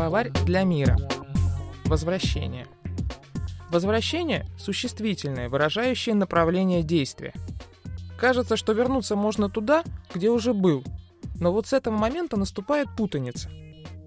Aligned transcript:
Словарь 0.00 0.30
для 0.46 0.62
мира. 0.62 0.96
Возвращение. 1.84 2.66
Возвращение– 3.70 4.46
существительное, 4.58 5.50
выражающее 5.50 6.14
направление 6.14 6.82
действия. 6.82 7.34
Кажется, 8.18 8.56
что 8.56 8.72
вернуться 8.72 9.14
можно 9.14 9.50
туда, 9.50 9.84
где 10.14 10.30
уже 10.30 10.54
был, 10.54 10.82
но 11.38 11.52
вот 11.52 11.66
с 11.66 11.74
этого 11.74 11.94
момента 11.94 12.38
наступает 12.38 12.88
путаница. 12.96 13.50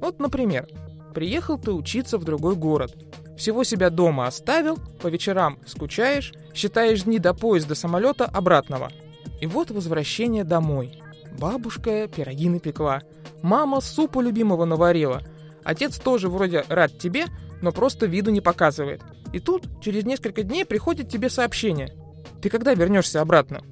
Вот, 0.00 0.20
например, 0.20 0.68
приехал 1.12 1.58
ты 1.58 1.72
учиться 1.72 2.18
в 2.18 2.24
другой 2.24 2.54
город. 2.54 2.94
Всего 3.36 3.64
себя 3.64 3.90
дома 3.90 4.28
оставил, 4.28 4.76
по 5.02 5.08
вечерам 5.08 5.58
скучаешь, 5.66 6.32
считаешь 6.54 7.02
дни 7.02 7.18
до 7.18 7.34
поезда 7.34 7.74
самолета 7.74 8.26
обратного. 8.26 8.92
И 9.40 9.46
вот 9.48 9.72
возвращение 9.72 10.44
домой. 10.44 11.02
Бабушка 11.36 12.06
пироги 12.06 12.48
напекла, 12.48 13.02
мама 13.42 13.80
супу 13.80 14.20
любимого 14.20 14.64
наварила, 14.66 15.22
отец 15.64 15.98
тоже 15.98 16.28
вроде 16.28 16.64
рад 16.68 16.98
тебе, 16.98 17.26
но 17.62 17.72
просто 17.72 18.06
виду 18.06 18.30
не 18.30 18.40
показывает. 18.40 19.02
И 19.32 19.38
тут 19.38 19.68
через 19.80 20.04
несколько 20.04 20.42
дней 20.42 20.64
приходит 20.64 21.08
тебе 21.08 21.30
сообщение. 21.30 21.94
Ты 22.42 22.48
когда 22.48 22.74
вернешься 22.74 23.20
обратно? 23.20 23.62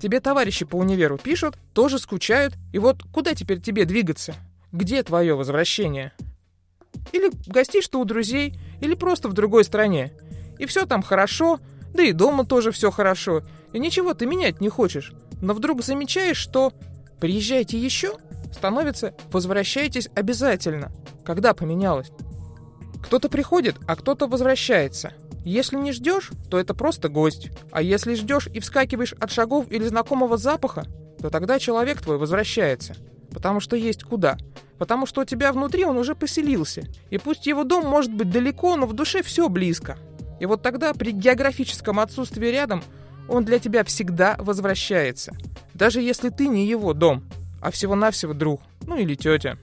Тебе 0.00 0.20
товарищи 0.20 0.64
по 0.64 0.76
универу 0.76 1.18
пишут, 1.18 1.56
тоже 1.72 1.98
скучают, 1.98 2.54
и 2.72 2.78
вот 2.78 3.02
куда 3.12 3.34
теперь 3.34 3.60
тебе 3.60 3.84
двигаться? 3.84 4.34
Где 4.72 5.02
твое 5.02 5.34
возвращение? 5.34 6.12
Или 7.12 7.30
гостишь 7.46 7.88
ты 7.88 7.96
у 7.96 8.04
друзей, 8.04 8.58
или 8.80 8.94
просто 8.94 9.28
в 9.28 9.32
другой 9.32 9.64
стране. 9.64 10.12
И 10.58 10.66
все 10.66 10.86
там 10.86 11.02
хорошо, 11.02 11.60
да 11.94 12.02
и 12.02 12.12
дома 12.12 12.44
тоже 12.44 12.72
все 12.72 12.90
хорошо, 12.90 13.42
и 13.72 13.78
ничего 13.78 14.14
ты 14.14 14.26
менять 14.26 14.60
не 14.60 14.68
хочешь. 14.68 15.12
Но 15.40 15.54
вдруг 15.54 15.82
замечаешь, 15.82 16.36
что 16.36 16.72
«приезжайте 17.20 17.78
еще» 17.78 18.16
становится 18.52 19.14
«возвращайтесь 19.30 20.08
обязательно». 20.14 20.92
Когда 21.24 21.54
поменялось? 21.54 22.10
Кто-то 23.02 23.28
приходит, 23.28 23.76
а 23.86 23.96
кто-то 23.96 24.26
возвращается. 24.26 25.12
Если 25.44 25.76
не 25.76 25.92
ждешь, 25.92 26.30
то 26.50 26.58
это 26.58 26.74
просто 26.74 27.08
гость. 27.08 27.50
А 27.70 27.80
если 27.80 28.14
ждешь 28.14 28.48
и 28.52 28.58
вскакиваешь 28.58 29.12
от 29.12 29.30
шагов 29.30 29.70
или 29.70 29.86
знакомого 29.86 30.36
запаха, 30.36 30.84
то 31.20 31.30
тогда 31.30 31.58
человек 31.58 32.00
твой 32.02 32.18
возвращается. 32.18 32.96
Потому 33.30 33.60
что 33.60 33.76
есть 33.76 34.02
куда. 34.02 34.38
Потому 34.78 35.06
что 35.06 35.20
у 35.20 35.24
тебя 35.24 35.52
внутри 35.52 35.84
он 35.84 35.98
уже 35.98 36.14
поселился. 36.14 36.82
И 37.10 37.18
пусть 37.18 37.46
его 37.46 37.64
дом 37.64 37.86
может 37.86 38.12
быть 38.12 38.30
далеко, 38.30 38.76
но 38.76 38.86
в 38.86 38.92
душе 38.92 39.22
все 39.22 39.48
близко. 39.48 39.96
И 40.40 40.46
вот 40.46 40.62
тогда 40.62 40.92
при 40.94 41.12
географическом 41.12 42.00
отсутствии 42.00 42.48
рядом 42.48 42.82
он 43.28 43.44
для 43.44 43.58
тебя 43.58 43.84
всегда 43.84 44.36
возвращается. 44.38 45.32
Даже 45.74 46.00
если 46.00 46.30
ты 46.30 46.48
не 46.48 46.66
его 46.66 46.92
дом, 46.92 47.24
а 47.66 47.72
всего-навсего 47.72 48.32
друг, 48.32 48.60
ну 48.86 48.96
или 48.96 49.16
тетя. 49.16 49.58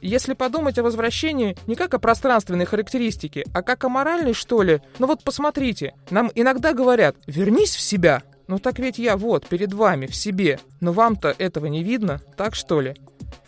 Если 0.00 0.34
подумать 0.34 0.78
о 0.78 0.84
возвращении 0.84 1.56
не 1.66 1.74
как 1.74 1.92
о 1.92 1.98
пространственной 1.98 2.66
характеристике, 2.66 3.44
а 3.52 3.62
как 3.62 3.82
о 3.82 3.88
моральной, 3.88 4.32
что 4.32 4.62
ли, 4.62 4.80
ну 5.00 5.08
вот 5.08 5.24
посмотрите, 5.24 5.94
нам 6.10 6.30
иногда 6.36 6.72
говорят 6.72 7.16
«вернись 7.26 7.74
в 7.74 7.80
себя». 7.80 8.22
Ну 8.46 8.60
так 8.60 8.78
ведь 8.78 8.98
я 8.98 9.16
вот, 9.16 9.48
перед 9.48 9.72
вами, 9.72 10.06
в 10.06 10.14
себе, 10.14 10.60
но 10.80 10.92
вам-то 10.92 11.34
этого 11.36 11.66
не 11.66 11.82
видно, 11.82 12.20
так 12.36 12.54
что 12.54 12.80
ли? 12.80 12.94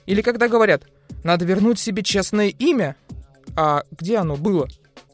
Или 0.06 0.22
когда 0.22 0.48
говорят 0.48 0.82
«надо 1.22 1.44
вернуть 1.44 1.78
себе 1.78 2.02
честное 2.02 2.48
имя», 2.48 2.96
а 3.56 3.84
где 3.96 4.16
оно 4.16 4.34
было? 4.34 4.66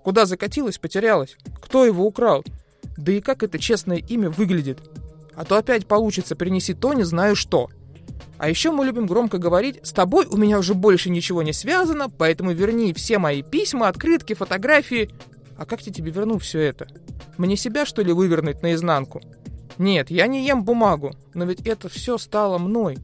Куда 0.03 0.25
закатилось, 0.25 0.79
потерялось? 0.79 1.37
Кто 1.63 1.85
его 1.85 2.07
украл? 2.07 2.45
Да 2.97 3.13
и 3.13 3.21
как 3.21 3.43
это 3.43 3.59
честное 3.59 3.99
имя 3.99 4.31
выглядит? 4.31 4.79
А 5.35 5.45
то 5.45 5.59
опять 5.59 5.87
получится 5.87 6.35
«принеси 6.35 6.73
то, 6.73 6.95
не 6.95 7.05
знаю 7.05 7.37
что». 7.37 7.69
А 8.41 8.49
еще 8.49 8.71
мы 8.71 8.87
любим 8.87 9.05
громко 9.05 9.37
говорить 9.37 9.81
«С 9.83 9.93
тобой 9.93 10.25
у 10.25 10.39
меня 10.39 10.59
уже 10.59 10.73
больше 10.73 11.11
ничего 11.11 11.43
не 11.43 11.53
связано, 11.53 12.09
поэтому 12.09 12.53
верни 12.53 12.95
все 12.95 13.19
мои 13.19 13.43
письма, 13.43 13.89
открытки, 13.89 14.33
фотографии». 14.33 15.11
А 15.59 15.67
как 15.67 15.83
я 15.83 15.93
тебе 15.93 16.11
верну 16.11 16.39
все 16.39 16.61
это? 16.61 16.89
Мне 17.37 17.59
себя, 17.59 17.85
что 17.85 18.01
ли, 18.01 18.15
вывернуть 18.15 18.63
наизнанку? 18.63 19.21
Нет, 19.77 20.11
я 20.11 20.27
не 20.27 20.47
ем 20.47 20.65
бумагу, 20.65 21.13
но 21.35 21.45
ведь 21.45 21.67
это 21.67 21.91
все 21.91 22.17
стало 22.17 22.57
мной. 22.57 22.97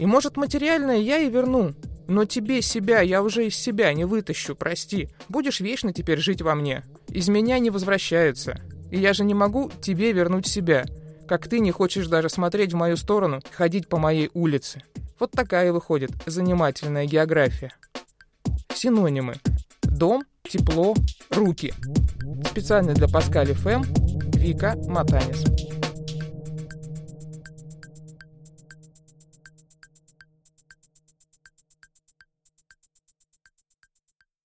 И 0.00 0.06
может 0.06 0.36
материальное 0.36 0.98
я 0.98 1.18
и 1.18 1.30
верну, 1.30 1.72
но 2.08 2.24
тебе 2.24 2.60
себя 2.60 3.00
я 3.00 3.22
уже 3.22 3.46
из 3.46 3.54
себя 3.54 3.92
не 3.92 4.04
вытащу, 4.04 4.56
прости. 4.56 5.08
Будешь 5.28 5.60
вечно 5.60 5.92
теперь 5.92 6.18
жить 6.18 6.42
во 6.42 6.56
мне. 6.56 6.82
Из 7.10 7.28
меня 7.28 7.60
не 7.60 7.70
возвращаются. 7.70 8.60
И 8.90 8.98
я 8.98 9.12
же 9.12 9.22
не 9.22 9.34
могу 9.34 9.70
тебе 9.80 10.10
вернуть 10.10 10.48
себя 10.48 10.84
как 11.30 11.46
ты 11.46 11.60
не 11.60 11.70
хочешь 11.70 12.08
даже 12.08 12.28
смотреть 12.28 12.72
в 12.72 12.76
мою 12.76 12.96
сторону, 12.96 13.40
ходить 13.52 13.86
по 13.86 13.98
моей 13.98 14.30
улице. 14.34 14.82
Вот 15.20 15.30
такая 15.30 15.72
выходит 15.72 16.10
занимательная 16.26 17.06
география. 17.06 17.70
Синонимы. 18.74 19.36
Дом, 19.82 20.24
тепло, 20.42 20.96
руки. 21.30 21.72
Специально 22.50 22.94
для 22.94 23.06
Паскали 23.06 23.52
ФМ 23.52 23.84
Вика 24.40 24.74
Матанис. 24.88 25.69